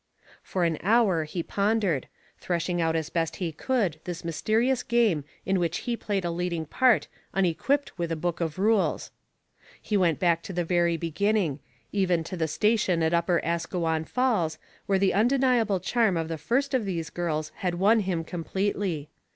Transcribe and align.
For 0.41 0.63
an 0.63 0.79
hour 0.81 1.25
he 1.25 1.43
pondered, 1.43 2.07
threshing 2.39 2.81
out 2.81 2.95
as 2.95 3.11
best 3.11 3.35
he 3.35 3.51
could 3.51 3.99
this 4.05 4.25
mysterious 4.25 4.81
game 4.81 5.23
in 5.45 5.59
which 5.59 5.81
he 5.81 5.95
played 5.95 6.25
a 6.25 6.31
leading 6.31 6.65
part 6.65 7.07
unequipped 7.35 7.99
with 7.99 8.11
a 8.11 8.15
book 8.15 8.41
of 8.41 8.57
rules. 8.57 9.11
He 9.79 9.95
went 9.95 10.17
back 10.17 10.41
to 10.41 10.53
the 10.53 10.65
very 10.65 10.97
beginning 10.97 11.59
even 11.91 12.23
to 12.23 12.35
the 12.35 12.47
station 12.47 13.03
at 13.03 13.13
Upper 13.13 13.41
Asquewan 13.45 14.05
Falls 14.05 14.57
where 14.87 14.97
the 14.97 15.13
undeniable 15.13 15.79
charm 15.79 16.17
of 16.17 16.29
the 16.29 16.39
first 16.39 16.73
of 16.73 16.85
these 16.85 17.11
girls 17.11 17.51
had 17.57 17.75
won 17.75 17.99
him 17.99 18.23
completely. 18.23 19.07